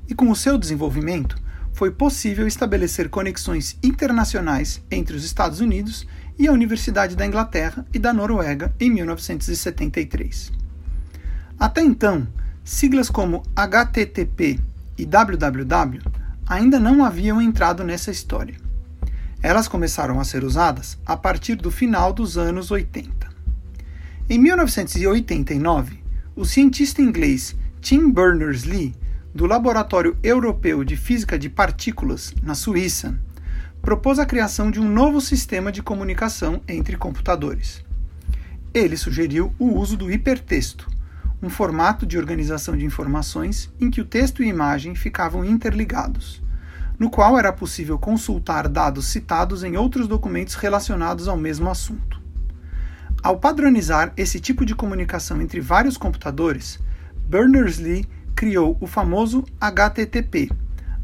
e 0.08 0.16
com 0.16 0.30
o 0.30 0.36
seu 0.36 0.58
desenvolvimento 0.58 1.36
foi 1.80 1.92
possível 1.92 2.46
estabelecer 2.46 3.08
conexões 3.08 3.78
internacionais 3.82 4.82
entre 4.92 5.16
os 5.16 5.24
Estados 5.24 5.62
Unidos 5.62 6.06
e 6.38 6.46
a 6.46 6.52
Universidade 6.52 7.16
da 7.16 7.26
Inglaterra 7.26 7.86
e 7.94 7.98
da 7.98 8.12
Noruega 8.12 8.76
em 8.82 8.90
1973. 8.90 10.52
Até 11.58 11.82
então, 11.82 12.28
siglas 12.66 13.10
como 13.10 13.44
HTTP 13.56 14.60
e 14.98 15.06
www 15.06 16.02
ainda 16.46 16.82
não 16.82 17.06
haviam 17.06 17.42
entrado 17.42 17.82
nessa 17.86 18.12
história. 18.12 18.58
Elas 19.42 19.70
começaram 19.70 20.20
a 20.20 20.26
ser 20.26 20.44
usadas 20.44 20.98
a 21.06 21.16
partir 21.16 21.56
do 21.56 21.72
final 21.72 22.12
dos 22.12 22.38
anos 22.38 22.72
80. 22.72 23.10
Em 24.30 24.38
1989, 24.38 26.04
o 26.36 26.44
cientista 26.44 27.02
inglês 27.02 27.56
Tim 27.80 28.12
Berners-Lee, 28.12 28.94
do 29.34 29.46
Laboratório 29.46 30.18
Europeu 30.24 30.84
de 30.84 30.96
Física 30.98 31.38
de 31.38 31.50
Partículas, 31.50 32.34
na 32.42 32.56
Suíça, 32.56 33.18
propôs 33.82 34.20
a 34.20 34.26
criação 34.26 34.70
de 34.70 34.80
um 34.80 34.90
novo 34.90 35.22
sistema 35.22 35.72
de 35.72 35.82
comunicação 35.82 36.62
entre 36.68 36.98
computadores. 36.98 37.84
Ele 38.74 38.98
sugeriu 38.98 39.54
o 39.58 39.78
uso 39.78 39.96
do 39.96 40.12
hipertexto, 40.12 40.88
um 41.42 41.50
formato 41.50 42.06
de 42.06 42.18
organização 42.18 42.76
de 42.76 42.86
informações 42.86 43.72
em 43.80 43.90
que 43.90 44.02
o 44.02 44.06
texto 44.06 44.44
e 44.44 44.48
imagem 44.48 44.96
ficavam 44.96 45.46
interligados 45.46 46.42
no 47.00 47.10
qual 47.10 47.40
era 47.40 47.54
possível 47.54 47.98
consultar 47.98 48.68
dados 48.68 49.08
citados 49.08 49.64
em 49.64 49.78
outros 49.78 50.06
documentos 50.06 50.56
relacionados 50.56 51.30
ao 51.30 51.38
mesmo 51.38 51.70
assunto. 51.70 52.22
Ao 53.24 53.38
padronizar 53.38 54.12
esse 54.18 54.40
tipo 54.40 54.66
de 54.66 54.76
comunicação 54.76 55.42
entre 55.42 55.62
vários 55.62 55.96
computadores, 55.96 56.78
Berners-Lee 57.26 58.06
criou 58.40 58.78
o 58.80 58.88
famoso 58.88 59.44
HTTP, 59.60 60.50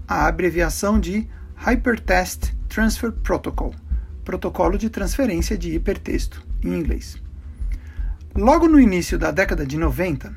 a 0.07 0.25
abreviação 0.25 0.97
de 0.97 1.27
Hypertext 1.57 2.55
Transfer 2.69 3.11
Protocol, 3.11 3.75
protocolo 4.23 4.77
de 4.77 4.89
transferência 4.89 5.57
de 5.57 5.75
hipertexto, 5.75 6.41
em 6.63 6.73
inglês. 6.73 7.21
Logo 8.33 8.69
no 8.69 8.79
início 8.79 9.19
da 9.19 9.31
década 9.31 9.65
de 9.65 9.77
90, 9.77 10.33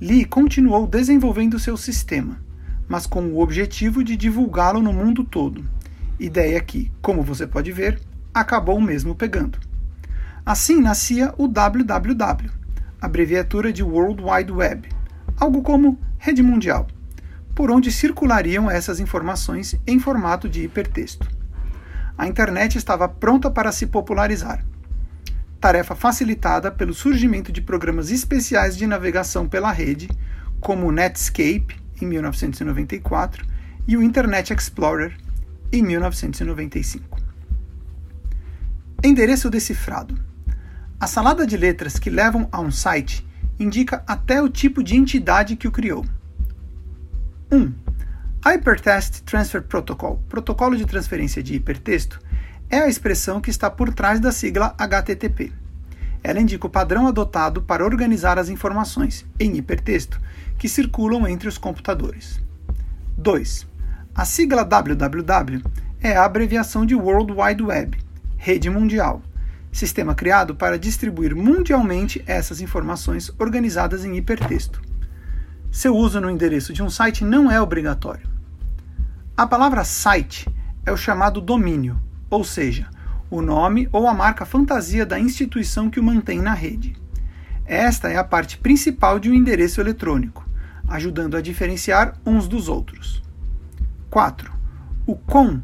Lee 0.00 0.24
continuou 0.24 0.88
desenvolvendo 0.88 1.56
seu 1.56 1.76
sistema 1.76 2.40
mas 2.88 3.06
com 3.06 3.22
o 3.26 3.38
objetivo 3.38 4.02
de 4.02 4.16
divulgá-lo 4.16 4.82
no 4.82 4.92
mundo 4.92 5.22
todo. 5.22 5.64
Ideia 6.18 6.60
que, 6.60 6.90
como 7.00 7.22
você 7.22 7.46
pode 7.46 7.70
ver, 7.70 8.00
acabou 8.34 8.80
mesmo 8.80 9.14
pegando. 9.14 9.60
Assim 10.44 10.80
nascia 10.80 11.32
o 11.38 11.46
WWW, 11.46 12.50
abreviatura 13.00 13.72
de 13.72 13.84
World 13.84 14.20
Wide 14.20 14.50
Web, 14.50 14.88
algo 15.36 15.62
como 15.62 15.96
rede 16.22 16.42
mundial, 16.42 16.86
por 17.54 17.70
onde 17.70 17.90
circulariam 17.90 18.70
essas 18.70 19.00
informações 19.00 19.74
em 19.86 19.98
formato 19.98 20.50
de 20.50 20.62
hipertexto. 20.62 21.26
A 22.16 22.28
internet 22.28 22.76
estava 22.76 23.08
pronta 23.08 23.50
para 23.50 23.72
se 23.72 23.86
popularizar. 23.86 24.62
Tarefa 25.58 25.94
facilitada 25.94 26.70
pelo 26.70 26.92
surgimento 26.92 27.50
de 27.50 27.62
programas 27.62 28.10
especiais 28.10 28.76
de 28.76 28.86
navegação 28.86 29.48
pela 29.48 29.72
rede, 29.72 30.10
como 30.60 30.86
o 30.86 30.92
Netscape 30.92 31.80
em 32.02 32.06
1994, 32.06 33.46
e 33.88 33.96
o 33.96 34.02
Internet 34.02 34.52
Explorer, 34.52 35.16
em 35.72 35.82
1995. 35.82 37.18
Endereço 39.02 39.48
decifrado. 39.48 40.20
A 41.00 41.06
salada 41.06 41.46
de 41.46 41.56
letras 41.56 41.98
que 41.98 42.10
levam 42.10 42.46
a 42.52 42.60
um 42.60 42.70
site 42.70 43.26
indica 43.60 44.02
até 44.06 44.42
o 44.42 44.48
tipo 44.48 44.82
de 44.82 44.96
entidade 44.96 45.54
que 45.54 45.68
o 45.68 45.70
criou. 45.70 46.04
1. 47.52 47.56
Um, 47.56 47.74
Hypertext 48.42 49.22
Transfer 49.24 49.62
Protocol, 49.62 50.22
protocolo 50.26 50.74
de 50.74 50.86
transferência 50.86 51.42
de 51.42 51.54
hipertexto, 51.54 52.18
é 52.70 52.78
a 52.78 52.88
expressão 52.88 53.38
que 53.38 53.50
está 53.50 53.70
por 53.70 53.92
trás 53.92 54.18
da 54.18 54.32
sigla 54.32 54.74
HTTP. 54.78 55.52
Ela 56.22 56.40
indica 56.40 56.66
o 56.66 56.70
padrão 56.70 57.06
adotado 57.06 57.60
para 57.60 57.84
organizar 57.84 58.38
as 58.38 58.48
informações, 58.48 59.26
em 59.38 59.56
hipertexto, 59.56 60.18
que 60.58 60.68
circulam 60.68 61.28
entre 61.28 61.48
os 61.48 61.58
computadores. 61.58 62.40
2. 63.18 63.66
A 64.14 64.24
sigla 64.24 64.64
www 64.64 65.62
é 66.00 66.16
a 66.16 66.24
abreviação 66.24 66.86
de 66.86 66.94
World 66.94 67.32
Wide 67.32 67.62
Web, 67.62 67.98
rede 68.38 68.70
mundial, 68.70 69.22
sistema 69.72 70.14
criado 70.14 70.54
para 70.54 70.78
distribuir 70.78 71.34
mundialmente 71.34 72.22
essas 72.26 72.60
informações 72.60 73.30
organizadas 73.38 74.04
em 74.04 74.16
hipertexto. 74.16 74.80
Seu 75.70 75.96
uso 75.96 76.20
no 76.20 76.30
endereço 76.30 76.72
de 76.72 76.82
um 76.82 76.90
site 76.90 77.24
não 77.24 77.50
é 77.50 77.60
obrigatório. 77.60 78.28
A 79.36 79.46
palavra 79.46 79.84
site 79.84 80.48
é 80.84 80.92
o 80.92 80.96
chamado 80.96 81.40
domínio, 81.40 82.00
ou 82.28 82.42
seja, 82.42 82.88
o 83.30 83.40
nome 83.40 83.88
ou 83.92 84.08
a 84.08 84.14
marca 84.14 84.44
fantasia 84.44 85.06
da 85.06 85.18
instituição 85.18 85.88
que 85.88 86.00
o 86.00 86.02
mantém 86.02 86.40
na 86.40 86.54
rede. 86.54 86.96
Esta 87.64 88.08
é 88.08 88.16
a 88.16 88.24
parte 88.24 88.58
principal 88.58 89.18
de 89.18 89.30
um 89.30 89.34
endereço 89.34 89.80
eletrônico 89.80 90.50
ajudando 90.90 91.36
a 91.36 91.40
diferenciar 91.40 92.16
uns 92.26 92.48
dos 92.48 92.68
outros. 92.68 93.22
4. 94.10 94.52
O 95.06 95.14
COM 95.14 95.60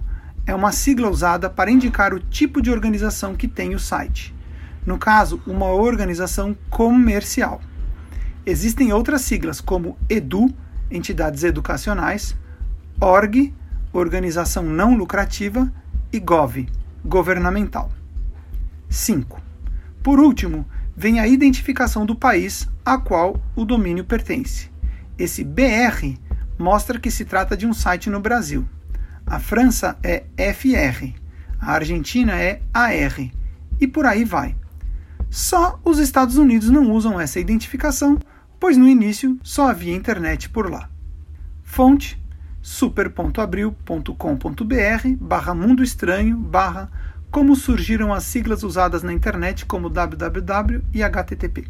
é 0.47 0.55
uma 0.55 0.73
sigla 0.73 1.11
usada 1.11 1.51
para 1.51 1.71
indicar 1.71 2.15
o 2.15 2.21
tipo 2.21 2.63
de 2.63 2.71
organização 2.71 3.35
que 3.35 3.49
tem 3.49 3.75
o 3.75 3.81
site. 3.81 4.35
No 4.87 4.97
caso, 4.97 5.43
uma 5.47 5.67
organização 5.67 6.57
comercial. 6.71 7.61
Existem 8.47 8.93
outras 8.93 9.23
siglas 9.23 9.61
como 9.61 9.99
EDU, 10.09 10.55
entidades 10.91 11.43
educacionais, 11.43 12.37
ORG, 13.01 13.53
organização 13.93 14.63
não 14.63 14.95
lucrativa, 14.95 15.71
e 16.13 16.21
GOV, 16.21 16.69
governamental. 17.05 17.91
5. 18.89 19.43
Por 20.03 20.21
último, 20.21 20.65
vem 20.97 21.19
a 21.19 21.27
identificação 21.27 22.07
do 22.07 22.15
país 22.15 22.69
a 22.85 22.97
qual 22.97 23.41
o 23.57 23.65
domínio 23.65 24.05
pertence. 24.05 24.71
Esse 25.19 25.43
BR 25.43 26.17
mostra 26.59 27.01
que 27.01 27.11
se 27.11 27.25
trata 27.25 27.57
de 27.57 27.67
um 27.67 27.75
site 27.75 28.09
no 28.09 28.21
Brasil. 28.21 28.65
A 29.27 29.41
França 29.41 29.99
é 30.05 30.23
FR, 30.53 31.13
a 31.59 31.73
Argentina 31.73 32.41
é 32.41 32.63
AR 32.73 33.29
e 33.81 33.87
por 33.87 34.07
aí 34.07 34.25
vai. 34.25 34.55
Só 35.29 35.81
os 35.85 35.99
Estados 35.99 36.37
Unidos 36.37 36.71
não 36.71 36.93
usam 36.93 37.21
essa 37.21 37.41
identificação, 37.41 38.21
pois 38.61 38.77
no 38.77 38.87
início 38.87 39.37
só 39.43 39.69
havia 39.69 39.97
internet 39.97 40.49
por 40.49 40.71
lá. 40.71 40.89
Fonte 41.65 42.17
super.abril.com.br 42.63 44.15
barra 45.21 45.55
mundo 45.55 45.83
estranho 45.83 46.37
barra 46.37 46.89
como 47.29 47.57
surgiram 47.57 48.15
as 48.15 48.23
siglas 48.23 48.63
usadas 48.63 49.03
na 49.03 49.13
internet 49.13 49.67
como 49.67 49.91
www 49.91 50.85
e 50.95 51.03
http. 51.03 51.69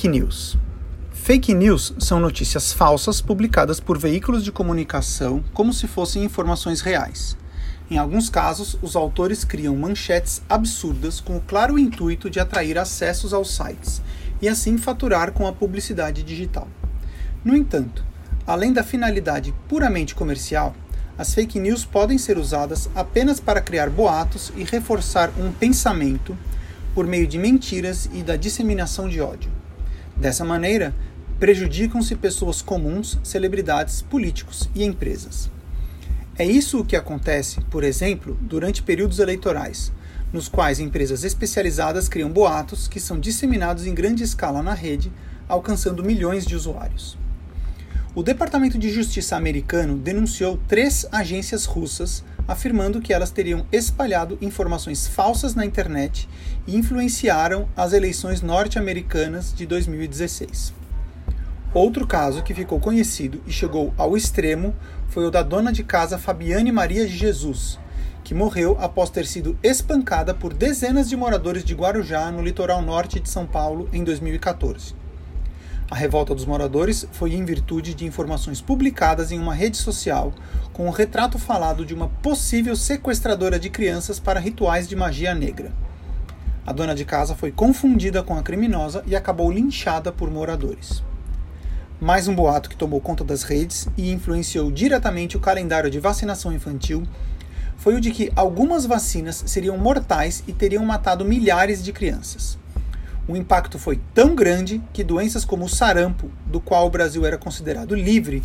Fake 0.00 0.18
news. 0.18 0.56
Fake 1.12 1.52
news 1.52 1.92
são 1.98 2.18
notícias 2.18 2.72
falsas 2.72 3.20
publicadas 3.20 3.80
por 3.80 3.98
veículos 3.98 4.42
de 4.42 4.50
comunicação 4.50 5.44
como 5.52 5.74
se 5.74 5.86
fossem 5.86 6.24
informações 6.24 6.80
reais. 6.80 7.36
Em 7.90 7.98
alguns 7.98 8.30
casos, 8.30 8.78
os 8.80 8.96
autores 8.96 9.44
criam 9.44 9.76
manchetes 9.76 10.40
absurdas 10.48 11.20
com 11.20 11.36
o 11.36 11.40
claro 11.42 11.78
intuito 11.78 12.30
de 12.30 12.40
atrair 12.40 12.78
acessos 12.78 13.34
aos 13.34 13.54
sites 13.54 14.00
e 14.40 14.48
assim 14.48 14.78
faturar 14.78 15.32
com 15.32 15.46
a 15.46 15.52
publicidade 15.52 16.22
digital. 16.22 16.66
No 17.44 17.54
entanto, 17.54 18.02
além 18.46 18.72
da 18.72 18.82
finalidade 18.82 19.54
puramente 19.68 20.14
comercial, 20.14 20.74
as 21.18 21.34
fake 21.34 21.60
news 21.60 21.84
podem 21.84 22.16
ser 22.16 22.38
usadas 22.38 22.88
apenas 22.94 23.38
para 23.38 23.60
criar 23.60 23.90
boatos 23.90 24.50
e 24.56 24.64
reforçar 24.64 25.30
um 25.38 25.52
pensamento 25.52 26.34
por 26.94 27.06
meio 27.06 27.26
de 27.26 27.36
mentiras 27.36 28.08
e 28.14 28.22
da 28.22 28.36
disseminação 28.36 29.06
de 29.06 29.20
ódio. 29.20 29.59
Dessa 30.20 30.44
maneira, 30.44 30.94
prejudicam-se 31.38 32.14
pessoas 32.14 32.60
comuns, 32.60 33.18
celebridades, 33.24 34.02
políticos 34.02 34.68
e 34.74 34.84
empresas. 34.84 35.50
É 36.38 36.44
isso 36.44 36.78
o 36.78 36.84
que 36.84 36.94
acontece, 36.94 37.58
por 37.70 37.82
exemplo, 37.82 38.36
durante 38.38 38.82
períodos 38.82 39.18
eleitorais, 39.18 39.90
nos 40.30 40.46
quais 40.46 40.78
empresas 40.78 41.24
especializadas 41.24 42.06
criam 42.06 42.30
boatos 42.30 42.86
que 42.86 43.00
são 43.00 43.18
disseminados 43.18 43.86
em 43.86 43.94
grande 43.94 44.22
escala 44.22 44.62
na 44.62 44.74
rede, 44.74 45.10
alcançando 45.48 46.04
milhões 46.04 46.44
de 46.44 46.54
usuários. 46.54 47.16
O 48.14 48.22
Departamento 48.22 48.78
de 48.78 48.90
Justiça 48.90 49.36
americano 49.36 49.96
denunciou 49.96 50.60
três 50.68 51.06
agências 51.10 51.64
russas 51.64 52.22
afirmando 52.50 53.00
que 53.00 53.12
elas 53.12 53.30
teriam 53.30 53.64
espalhado 53.70 54.36
informações 54.40 55.06
falsas 55.06 55.54
na 55.54 55.64
internet 55.64 56.28
e 56.66 56.76
influenciaram 56.76 57.68
as 57.76 57.92
eleições 57.92 58.42
norte-americanas 58.42 59.54
de 59.54 59.64
2016. 59.64 60.74
Outro 61.72 62.08
caso 62.08 62.42
que 62.42 62.52
ficou 62.52 62.80
conhecido 62.80 63.40
e 63.46 63.52
chegou 63.52 63.94
ao 63.96 64.16
extremo 64.16 64.74
foi 65.06 65.24
o 65.24 65.30
da 65.30 65.44
dona 65.44 65.72
de 65.72 65.84
casa 65.84 66.18
Fabiane 66.18 66.72
Maria 66.72 67.06
de 67.06 67.16
Jesus, 67.16 67.78
que 68.24 68.34
morreu 68.34 68.76
após 68.80 69.10
ter 69.10 69.26
sido 69.26 69.56
espancada 69.62 70.34
por 70.34 70.52
dezenas 70.52 71.08
de 71.08 71.16
moradores 71.16 71.64
de 71.64 71.72
Guarujá, 71.72 72.32
no 72.32 72.42
litoral 72.42 72.82
norte 72.82 73.20
de 73.20 73.30
São 73.30 73.46
Paulo, 73.46 73.88
em 73.92 74.02
2014. 74.02 74.99
A 75.90 75.96
revolta 75.96 76.36
dos 76.36 76.44
moradores 76.44 77.04
foi 77.10 77.34
em 77.34 77.44
virtude 77.44 77.94
de 77.94 78.06
informações 78.06 78.60
publicadas 78.60 79.32
em 79.32 79.40
uma 79.40 79.52
rede 79.52 79.76
social 79.76 80.32
com 80.72 80.86
o 80.86 80.92
retrato 80.92 81.36
falado 81.36 81.84
de 81.84 81.92
uma 81.92 82.06
possível 82.06 82.76
sequestradora 82.76 83.58
de 83.58 83.68
crianças 83.68 84.20
para 84.20 84.38
rituais 84.38 84.88
de 84.88 84.94
magia 84.94 85.34
negra. 85.34 85.72
A 86.64 86.72
dona 86.72 86.94
de 86.94 87.04
casa 87.04 87.34
foi 87.34 87.50
confundida 87.50 88.22
com 88.22 88.36
a 88.36 88.42
criminosa 88.42 89.02
e 89.04 89.16
acabou 89.16 89.50
linchada 89.50 90.12
por 90.12 90.30
moradores. 90.30 91.02
Mais 92.00 92.28
um 92.28 92.36
boato 92.36 92.70
que 92.70 92.76
tomou 92.76 93.00
conta 93.00 93.24
das 93.24 93.42
redes 93.42 93.88
e 93.96 94.12
influenciou 94.12 94.70
diretamente 94.70 95.36
o 95.36 95.40
calendário 95.40 95.90
de 95.90 95.98
vacinação 95.98 96.52
infantil 96.52 97.02
foi 97.76 97.96
o 97.96 98.00
de 98.00 98.12
que 98.12 98.30
algumas 98.36 98.86
vacinas 98.86 99.42
seriam 99.44 99.76
mortais 99.76 100.44
e 100.46 100.52
teriam 100.52 100.84
matado 100.84 101.24
milhares 101.24 101.82
de 101.82 101.92
crianças 101.92 102.60
o 103.30 103.36
impacto 103.36 103.78
foi 103.78 104.00
tão 104.12 104.34
grande 104.34 104.82
que 104.92 105.04
doenças 105.04 105.44
como 105.44 105.64
o 105.64 105.68
sarampo, 105.68 106.30
do 106.46 106.60
qual 106.60 106.86
o 106.86 106.90
Brasil 106.90 107.24
era 107.24 107.38
considerado 107.38 107.94
livre, 107.94 108.42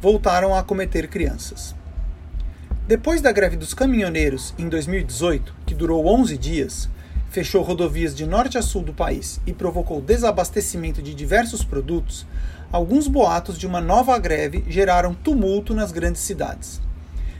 voltaram 0.00 0.54
a 0.54 0.60
acometer 0.60 1.08
crianças. 1.08 1.74
Depois 2.86 3.20
da 3.20 3.32
greve 3.32 3.56
dos 3.56 3.74
caminhoneiros 3.74 4.54
em 4.58 4.68
2018, 4.68 5.54
que 5.64 5.74
durou 5.74 6.06
11 6.06 6.36
dias, 6.36 6.88
fechou 7.30 7.62
rodovias 7.62 8.14
de 8.14 8.24
norte 8.26 8.56
a 8.56 8.62
sul 8.62 8.82
do 8.82 8.92
país 8.92 9.40
e 9.46 9.52
provocou 9.52 10.00
desabastecimento 10.00 11.02
de 11.02 11.14
diversos 11.14 11.64
produtos, 11.64 12.26
alguns 12.70 13.08
boatos 13.08 13.58
de 13.58 13.66
uma 13.66 13.80
nova 13.80 14.18
greve 14.18 14.64
geraram 14.68 15.14
tumulto 15.14 15.74
nas 15.74 15.90
grandes 15.90 16.22
cidades. 16.22 16.80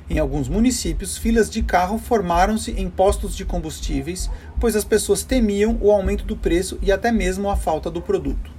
Em 0.08 0.20
alguns 0.20 0.48
municípios, 0.48 1.18
filas 1.18 1.50
de 1.50 1.62
carro 1.62 1.98
formaram-se 1.98 2.70
em 2.70 2.88
postos 2.88 3.36
de 3.36 3.44
combustíveis, 3.44 4.30
pois 4.60 4.76
as 4.76 4.84
pessoas 4.84 5.24
temiam 5.24 5.76
o 5.80 5.90
aumento 5.90 6.24
do 6.24 6.36
preço 6.36 6.78
e 6.80 6.92
até 6.92 7.10
mesmo 7.10 7.50
a 7.50 7.56
falta 7.56 7.90
do 7.90 8.00
produto. 8.00 8.50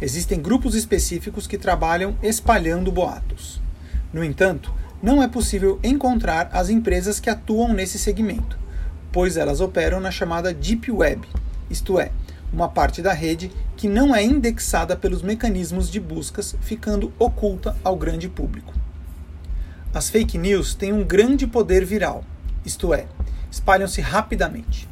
Existem 0.00 0.40
grupos 0.40 0.76
específicos 0.76 1.48
que 1.48 1.58
trabalham 1.58 2.16
espalhando 2.22 2.92
boatos. 2.92 3.60
No 4.12 4.22
entanto, 4.22 4.72
não 5.02 5.20
é 5.20 5.26
possível 5.26 5.80
encontrar 5.82 6.48
as 6.52 6.68
empresas 6.68 7.18
que 7.18 7.28
atuam 7.28 7.72
nesse 7.72 7.98
segmento, 7.98 8.56
pois 9.10 9.36
elas 9.36 9.60
operam 9.60 9.98
na 9.98 10.12
chamada 10.12 10.54
Deep 10.54 10.90
Web, 10.90 11.26
isto 11.68 11.98
é, 11.98 12.12
uma 12.52 12.68
parte 12.68 13.02
da 13.02 13.12
rede 13.12 13.50
que 13.76 13.88
não 13.88 14.14
é 14.14 14.22
indexada 14.22 14.96
pelos 14.96 15.20
mecanismos 15.20 15.90
de 15.90 15.98
buscas, 15.98 16.54
ficando 16.60 17.12
oculta 17.18 17.76
ao 17.82 17.96
grande 17.96 18.28
público. 18.28 18.83
As 19.94 20.10
fake 20.10 20.36
news 20.36 20.74
têm 20.74 20.92
um 20.92 21.04
grande 21.04 21.46
poder 21.46 21.84
viral, 21.84 22.24
isto 22.64 22.92
é, 22.92 23.06
espalham-se 23.48 24.00
rapidamente. 24.00 24.88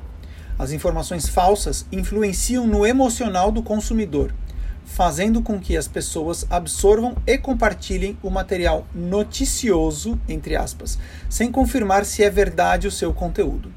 As 0.56 0.70
informações 0.70 1.28
falsas 1.28 1.84
influenciam 1.90 2.68
no 2.68 2.86
emocional 2.86 3.50
do 3.50 3.64
consumidor, 3.64 4.32
fazendo 4.84 5.42
com 5.42 5.58
que 5.58 5.76
as 5.76 5.88
pessoas 5.88 6.46
absorvam 6.48 7.16
e 7.26 7.36
compartilhem 7.36 8.16
o 8.22 8.30
material 8.30 8.86
noticioso, 8.94 10.20
entre 10.28 10.54
aspas, 10.54 10.96
sem 11.28 11.50
confirmar 11.50 12.04
se 12.04 12.22
é 12.22 12.30
verdade 12.30 12.86
o 12.86 12.92
seu 12.92 13.12
conteúdo. 13.12 13.74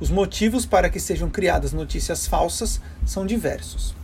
Os 0.00 0.10
motivos 0.10 0.66
para 0.66 0.88
que 0.88 0.98
sejam 0.98 1.30
criadas 1.30 1.72
notícias 1.72 2.26
falsas 2.26 2.80
são 3.06 3.24
diversos. 3.24 3.94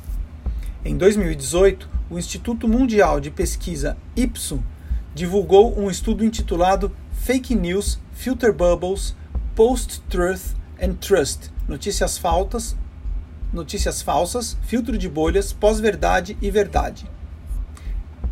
Em 0.85 0.97
2018, 0.97 1.91
o 2.09 2.17
Instituto 2.17 2.69
Mundial 2.69 3.19
de 3.19 3.33
Pesquisa 3.33 3.97
Ipsos 4.15 4.61
divulgou 5.17 5.75
um 5.81 5.91
estudo 5.91 6.23
intitulado 6.23 6.95
Fake 7.11 7.55
News, 7.55 7.99
Filter 8.13 8.53
Bubbles, 8.53 9.17
Post-Truth 9.55 10.55
and 10.79 10.93
Trust 10.97 11.51
Notícias 11.67 12.19
faltas, 12.19 12.77
notícias 13.51 14.03
falsas, 14.03 14.59
filtro 14.67 14.99
de 14.99 15.09
bolhas, 15.09 15.55
pós-verdade 15.55 16.37
e 16.43 16.51
verdade. 16.51 17.11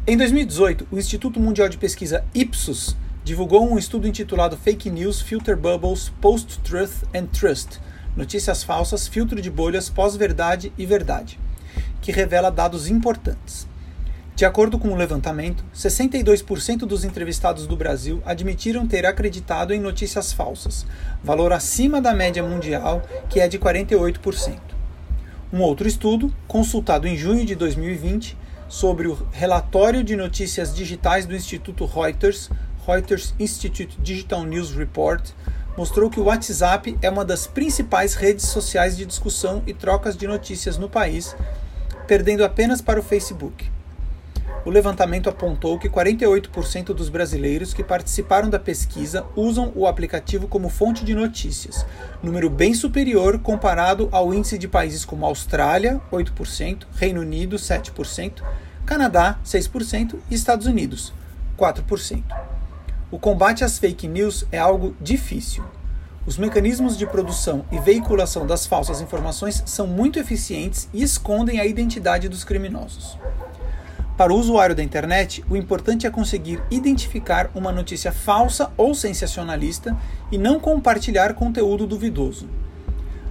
Em 0.07 0.15
2018, 0.15 0.87
o 0.93 0.99
Instituto 0.99 1.41
Mundial 1.41 1.71
de 1.71 1.79
Pesquisa 1.79 2.23
Ipsos 2.35 2.95
divulgou 3.25 3.67
um 3.67 3.79
estudo 3.79 4.07
intitulado 4.07 4.55
Fake 4.55 4.91
News, 4.91 5.23
Filter 5.23 5.57
Bubbles, 5.57 6.13
Post-Truth 6.21 7.05
and 7.15 7.29
Trust 7.29 7.81
Notícias 8.15 8.63
falsas, 8.63 9.09
filtro 9.09 9.41
de 9.41 9.51
bolhas, 9.51 9.89
pós-verdade 9.89 10.71
e 10.77 10.85
verdade, 10.85 11.41
que 12.03 12.13
revela 12.13 12.51
dados 12.51 12.89
importantes. 12.89 13.67
De 14.37 14.45
acordo 14.45 14.81
com 14.81 14.89
o 14.89 14.97
levantamento, 14.97 15.65
62% 15.73 16.79
dos 16.79 17.05
entrevistados 17.05 17.69
do 17.69 17.77
Brasil 17.77 18.21
admitiram 18.27 18.85
ter 18.85 19.07
acreditado 19.07 19.73
em 19.73 19.79
notícias 19.79 20.33
falsas, 20.33 20.85
valor 21.23 21.53
acima 21.53 22.01
da 22.01 22.13
média 22.13 22.43
mundial, 22.43 23.01
que 23.31 23.39
é 23.39 23.47
de 23.47 23.61
48%. 23.61 24.59
Um 25.53 25.61
outro 25.61 25.87
estudo, 25.87 26.35
consultado 26.49 27.07
em 27.07 27.17
junho 27.17 27.45
de 27.45 27.55
2020, 27.55 28.37
sobre 28.69 29.07
o 29.07 29.17
relatório 29.31 30.03
de 30.03 30.17
notícias 30.17 30.75
digitais 30.75 31.27
do 31.27 31.37
Instituto 31.37 31.87
Reuters, 31.87 32.51
Reuters 32.85 33.37
Institute 33.39 33.97
Digital 34.03 34.43
News 34.43 34.75
Report, 34.75 35.31
mostrou 35.77 36.11
que 36.11 36.19
o 36.19 36.25
WhatsApp 36.25 36.99
é 37.01 37.09
uma 37.09 37.25
das 37.25 37.47
principais 37.47 38.15
redes 38.15 38.47
sociais 38.47 38.97
de 38.97 39.07
discussão 39.07 39.63
e 39.65 39.73
trocas 39.73 40.17
de 40.17 40.27
notícias 40.27 40.77
no 40.77 40.89
país, 40.89 41.37
perdendo 42.09 42.45
apenas 42.45 42.83
para 42.83 42.99
o 42.99 43.03
Facebook 43.03 43.73
o 44.65 44.71
levantamento 44.71 45.29
apontou 45.29 45.79
que 45.79 45.91
48% 45.91 46.87
dos 46.95 47.09
brasileiros 47.09 47.75
que 47.75 47.85
participaram 47.85 48.49
da 48.49 48.59
pesquisa 48.59 49.27
usam 49.37 49.71
o 49.75 49.87
aplicativo 49.87 50.49
como 50.49 50.71
fonte 50.71 51.05
de 51.05 51.15
notícias, 51.15 51.85
número 52.23 52.49
bem 52.49 52.73
superior 52.73 53.39
comparado 53.39 54.09
ao 54.11 54.33
índice 54.33 54.57
de 54.57 54.67
países 54.67 55.05
como 55.05 55.27
Austrália, 55.27 56.01
8%, 56.11 56.85
Reino 56.97 57.21
Unido, 57.21 57.57
7%, 57.57 58.43
Canadá, 58.87 59.39
6% 59.45 60.17
e 60.31 60.35
Estados 60.35 60.67
Unidos, 60.67 61.13
4%. 61.59 62.23
O 63.11 63.19
combate 63.19 63.63
às 63.63 63.79
fake 63.79 64.09
news 64.09 64.47
é 64.51 64.59
algo 64.59 64.97
difícil. 65.01 65.63
Os 66.27 66.39
mecanismos 66.39 66.97
de 66.97 67.07
produção 67.07 67.67
e 67.71 67.79
veiculação 67.79 68.47
das 68.47 68.65
falsas 68.67 69.03
informações 69.03 69.63
são 69.67 69.87
muito 69.87 70.19
eficientes 70.19 70.89
e 70.93 71.03
escondem 71.03 71.61
a 71.61 71.67
identidade 71.67 72.31
dos 72.31 72.45
criminosos. 72.45 73.19
Para 74.17 74.33
o 74.33 74.39
usuário 74.39 74.77
da 74.77 74.83
internet, 74.83 75.45
o 75.51 75.57
importante 75.57 76.07
é 76.07 76.11
conseguir 76.11 76.63
identificar 76.71 77.51
uma 77.53 77.73
notícia 77.73 78.13
falsa 78.13 78.71
ou 78.77 78.95
sensacionalista 78.95 79.97
e 80.31 80.39
não 80.39 80.61
compartilhar 80.61 81.35
conteúdo 81.35 81.85
duvidoso. 81.85 82.49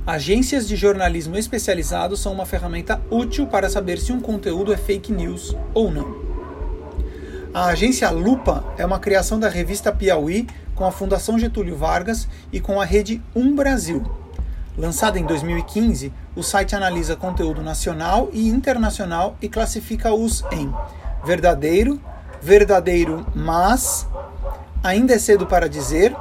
Agências 0.05 0.67
de 0.67 0.75
jornalismo 0.75 1.37
especializados 1.37 2.19
são 2.19 2.33
uma 2.33 2.45
ferramenta 2.45 3.01
útil 3.09 3.47
para 3.47 3.69
saber 3.69 3.97
se 3.97 4.11
um 4.11 4.19
conteúdo 4.19 4.73
é 4.73 4.77
fake 4.77 5.13
news 5.13 5.55
ou 5.73 5.89
não. 5.89 6.21
A 7.53 7.67
agência 7.67 8.09
Lupa 8.09 8.65
é 8.77 8.85
uma 8.85 8.99
criação 8.99 9.39
da 9.39 9.47
revista 9.47 9.89
Piauí 9.89 10.47
com 10.75 10.83
a 10.83 10.91
Fundação 10.91 11.39
Getúlio 11.39 11.77
Vargas 11.77 12.27
e 12.51 12.59
com 12.59 12.81
a 12.81 12.83
rede 12.83 13.21
Um 13.33 13.55
Brasil. 13.55 14.03
Lançada 14.77 15.17
em 15.17 15.25
2015, 15.25 16.11
o 16.35 16.41
site 16.41 16.75
analisa 16.75 17.15
conteúdo 17.15 17.61
nacional 17.61 18.29
e 18.33 18.47
internacional 18.47 19.35
e 19.41 19.47
classifica-os 19.47 20.43
em 20.51 20.73
verdadeiro, 21.23 22.01
verdadeiro 22.41 23.25
mas, 23.35 24.07
ainda 24.83 25.13
é 25.13 25.19
cedo 25.19 25.45
para 25.45 25.69
dizer, 25.69 26.15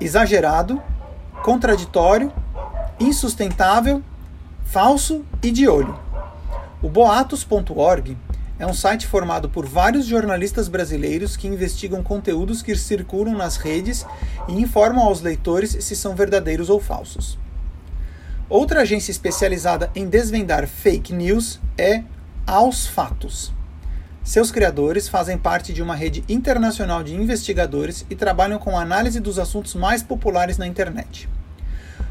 exagerado, 0.00 0.80
contraditório, 1.42 2.32
insustentável, 2.98 4.02
falso 4.64 5.24
e 5.42 5.50
de 5.50 5.68
olho. 5.68 5.98
O 6.82 6.88
boatos.org 6.88 8.16
é 8.58 8.66
um 8.66 8.74
site 8.74 9.06
formado 9.06 9.48
por 9.48 9.66
vários 9.66 10.06
jornalistas 10.06 10.68
brasileiros 10.68 11.36
que 11.36 11.48
investigam 11.48 12.02
conteúdos 12.02 12.62
que 12.62 12.76
circulam 12.76 13.34
nas 13.34 13.56
redes 13.56 14.06
e 14.48 14.60
informam 14.60 15.02
aos 15.02 15.22
leitores 15.22 15.76
se 15.80 15.96
são 15.96 16.14
verdadeiros 16.14 16.68
ou 16.68 16.78
falsos. 16.78 17.38
Outra 18.50 18.80
agência 18.80 19.12
especializada 19.12 19.92
em 19.94 20.08
desvendar 20.08 20.66
fake 20.66 21.12
news 21.12 21.60
é 21.78 22.02
Aos 22.44 22.84
Fatos. 22.84 23.52
Seus 24.24 24.50
criadores 24.50 25.08
fazem 25.08 25.38
parte 25.38 25.72
de 25.72 25.80
uma 25.80 25.94
rede 25.94 26.24
internacional 26.28 27.04
de 27.04 27.14
investigadores 27.14 28.04
e 28.10 28.16
trabalham 28.16 28.58
com 28.58 28.76
a 28.76 28.82
análise 28.82 29.20
dos 29.20 29.38
assuntos 29.38 29.76
mais 29.76 30.02
populares 30.02 30.58
na 30.58 30.66
internet. 30.66 31.28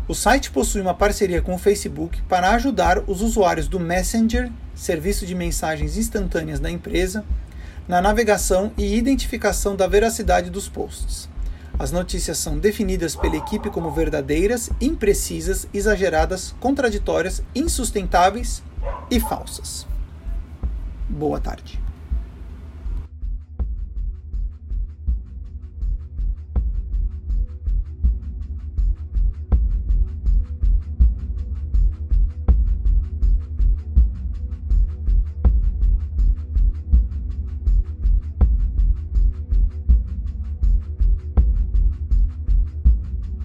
O 0.07 0.15
site 0.15 0.49
possui 0.49 0.79
uma 0.79 0.93
parceria 0.93 1.41
com 1.41 1.55
o 1.55 1.59
Facebook 1.59 2.21
para 2.21 2.51
ajudar 2.51 2.99
os 3.05 3.21
usuários 3.21 3.67
do 3.67 3.77
Messenger, 3.77 4.49
serviço 4.73 5.25
de 5.25 5.35
mensagens 5.35 5.97
instantâneas 5.97 6.61
da 6.61 6.71
empresa, 6.71 7.25
na 7.85 8.01
navegação 8.01 8.71
e 8.77 8.95
identificação 8.95 9.75
da 9.75 9.87
veracidade 9.87 10.49
dos 10.49 10.69
posts. 10.69 11.27
As 11.79 11.93
notícias 11.93 12.37
são 12.37 12.59
definidas 12.59 13.15
pela 13.15 13.37
equipe 13.37 13.69
como 13.69 13.89
verdadeiras, 13.89 14.69
imprecisas, 14.81 15.65
exageradas, 15.73 16.53
contraditórias, 16.59 17.41
insustentáveis 17.55 18.61
e 19.09 19.17
falsas. 19.17 19.87
Boa 21.07 21.39
tarde. 21.39 21.79